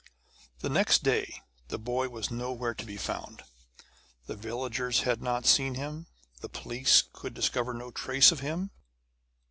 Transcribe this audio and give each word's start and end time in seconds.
The 0.61 0.69
next 0.69 1.03
day 1.03 1.43
the 1.67 1.77
boy 1.77 2.09
was 2.09 2.31
nowhere 2.31 2.73
to 2.73 2.85
be 2.87 2.97
found. 2.97 3.43
The 4.25 4.35
villagers 4.35 5.01
had 5.01 5.21
not 5.21 5.45
seen 5.45 5.75
him; 5.75 6.07
the 6.39 6.49
police 6.49 7.03
could 7.13 7.35
discover 7.35 7.71
no 7.75 7.91
trace 7.91 8.31
of 8.31 8.39
him. 8.39 8.71